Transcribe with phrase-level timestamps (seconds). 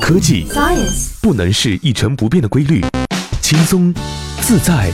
[0.00, 2.80] 科技 Science 不能是一成不变的规律，
[3.40, 3.92] 轻松、
[4.40, 4.90] 自在、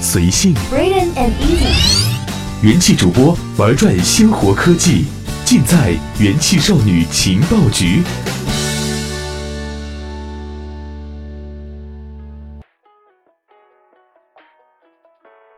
[0.00, 0.54] 随性。
[0.70, 5.06] Braden and Easy 元气主播玩转鲜活科技，
[5.44, 8.02] 尽在元气少女情报局。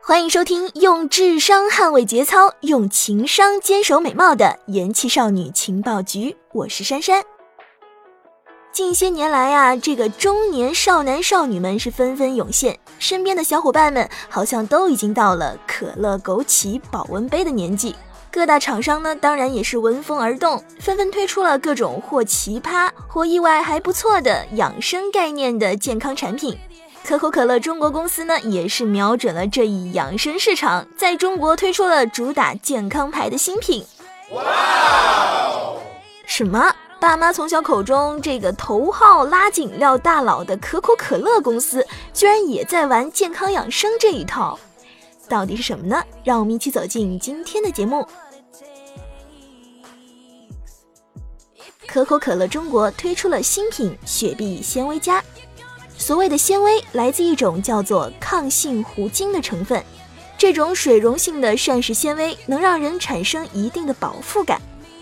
[0.03, 7.23] 欢迎收听用智商捍卫节操，用情商坚守美貌的元气少女情报局，我是珊珊。
[8.73, 17.95] 近些年来啊，这个中年少男少女们是纷纷涌现，身边的小伙伴们好像都已经到了可乐、枸杞、保温杯的年纪。
[18.31, 26.57] 各大厂商呢，当然也是闻风而动，纷纷推出了各种或奇葩或意外还不错的养生概念的健康产品。
[27.05, 33.85] 可口可乐中国公司呢，也是瞄准了这一养生市场，在中国推出了主打健康牌的新品。
[34.31, 34.43] 哇！
[36.25, 36.73] 什么？
[37.01, 44.59] 爸妈从小口中这个头号拉饮料大佬的可口可乐公司，居然也在玩健康养生这一套，
[45.27, 46.05] 到底是什么呢？
[46.23, 48.07] 让我们一起走进今天的节目。
[51.87, 55.25] 可口可乐中国推出了新品雪碧纤维加。
[55.97, 59.83] 所谓的纤维来自一种叫做抗性糊精的成分，
[60.37, 64.61] 这种水溶性的膳食纤维能让人产生一定的饱腹感，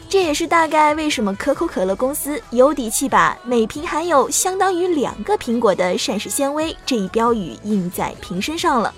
[0.08, 8.92] 这也是大概为什么可口可乐公司有底气把每瓶含有相当于两个苹果的膳食纤维这一标语印在瓶身上了。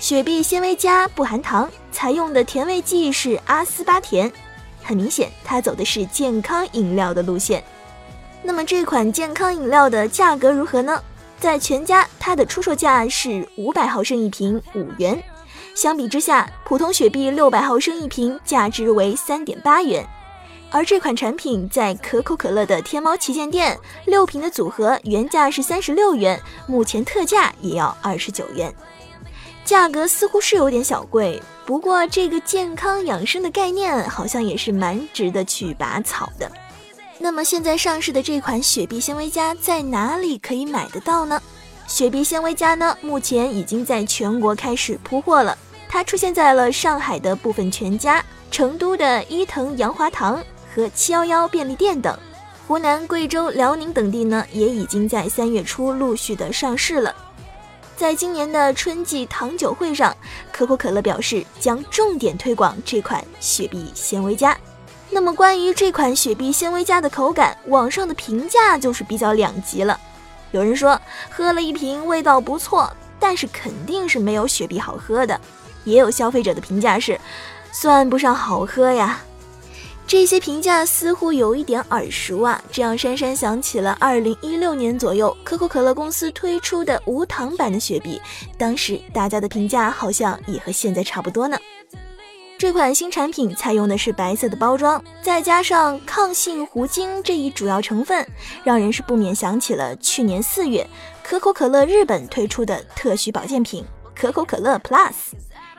[0.00, 4.30] 雪碧纤维加不含糖，采用的甜味剂是阿斯巴甜，
[4.82, 7.62] 很明显它走的是健康饮料的路线。
[8.42, 11.00] 那么这款健康饮料的价格如何呢？
[11.38, 15.22] 在全家，它的出售价是五百毫升一瓶，五元。
[15.76, 20.04] 相比之下，普通雪碧六百毫升一瓶，价值为三点八元。
[20.70, 28.74] 而这款产品在可口可乐的天猫旗舰店，六瓶的组合原价是三十六元，目前特价也要二十九元。
[29.64, 36.50] 价格似乎是有点小贵，不过这个健康养生的概念好像也是蛮值得去拔草的。
[37.18, 41.40] 那么现在上市的这款雪碧纤维加在哪里可以买得到呢？
[41.86, 45.56] 雪碧纤维加呢，目前已经在全国开始铺货了。
[45.88, 50.42] 它出现在了上海的部分全家、成都的伊藤洋华堂
[50.74, 52.18] 和七幺幺便利店等，
[52.66, 57.14] 湖南、贵州、辽宁等地呢，也已经在三月初陆续的上市了。
[57.96, 60.16] 在今年的春季糖酒会上，
[60.50, 64.58] 可口可乐表示将重点推广这款雪碧纤维加。
[65.10, 69.98] 那么关于这款雪碧纤维加的口感，网上的评价就是比较两极了。
[70.50, 75.40] 有人说喝了一瓶味道不错，但是肯定是没有雪碧好喝的。
[75.84, 77.20] 也有消费者的评价是
[77.70, 79.20] 算不上好喝呀。
[80.06, 88.20] 这些评价似乎有一点耳熟啊，这让珊珊想起了2016年左右可口可乐公司推出的无糖版的雪碧，
[88.56, 91.58] 当时大家的评价好像也和现在差不多呢。
[92.56, 98.24] 这款新产品采用的是白色的包装，再加上抗性糊精这一主要成分，
[98.62, 100.86] 让人是不免想起了去年四月
[101.22, 105.32] 可口可乐日本推出的特许保健品可口可乐 Plus。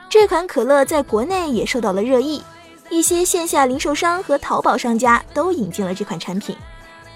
[0.08, 2.42] 这款可乐在国内也受到了热议，
[2.90, 6.56] 一些线下零售商和淘宝商家都引进了这款产品。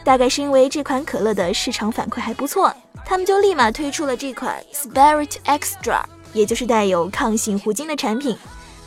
[0.03, 8.37] 大概是因为这款可乐的市场反馈还不错，他们就立马推出了这款 Spirit Extra，也就是带有抗性糊精的产品。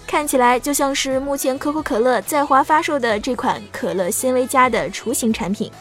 [0.08, 5.72] 看起来就像是目前可口可乐在华发售的这款可乐纤维加的雏形产品。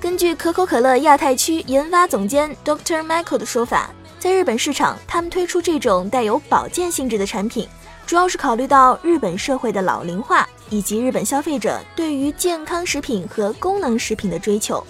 [0.00, 3.04] 根据可口可乐亚太区研发总监 Dr.
[3.04, 7.68] Michael 的说法，在日本市场，他们推出这种带有保健性质的产品，
[8.06, 14.84] 主要是考虑到日本社会的老龄化以及日本消费者对于健康食品和功能食品的追求。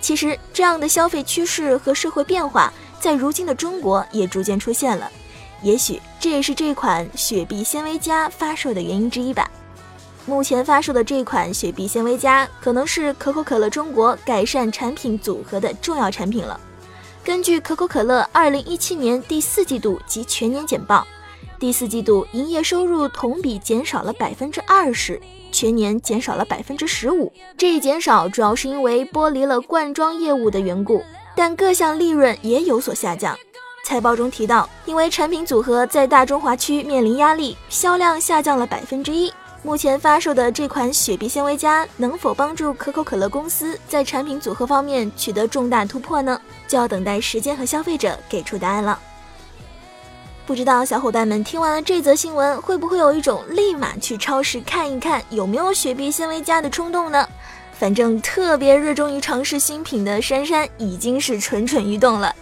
[0.00, 5.10] 其实，这样的消费趋势和社会变化，在如今的中国也逐渐出现了。
[5.62, 9.50] 也许这也是这款雪碧纤维加发售的原因之一吧。
[10.24, 16.60] 目前发售的这款雪碧纤维加，可能是可口可乐中国改善产品组合的重要产品了。
[17.24, 21.06] 根据可口可乐2017年第四季度及全年简报，
[21.58, 25.20] 第四季度营业收入同比减少了百分之二十，
[25.50, 27.32] 全年减少了百分之十五。
[27.56, 31.02] 这一减少主要是因为剥离了罐装业务的缘故，
[31.34, 33.36] 但各项利润也有所下降。
[33.84, 39.32] 财报中提到，因为产品组合在大中华区面临压力，销量下降了百分之一。
[39.64, 46.40] 目前发售的这款雪碧纤维加能否帮助可口可乐公司在产品组合方面取得重大突破呢？
[46.68, 48.96] 就要等待时间和消费者给出答案了。
[50.48, 57.28] 不知道小伙伴们听完了这则新闻，会不会有一种立马去超市看一看有没有雪碧纤维加的冲动呢？
[57.78, 62.34] 反正特别热衷于尝试新品的珊珊已经是蠢蠢欲动了。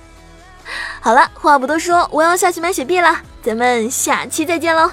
[1.00, 4.88] 好了，话不多说，我要下去买雪碧了，咱们下期再见喽。